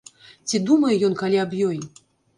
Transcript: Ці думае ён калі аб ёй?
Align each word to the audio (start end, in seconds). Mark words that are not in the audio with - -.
Ці 0.51 0.61
думае 0.69 0.95
ён 1.09 1.13
калі 1.21 1.37
аб 1.45 1.51
ёй? 1.71 1.77